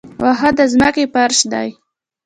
[0.21, 1.69] واښه د ځمکې فرش دی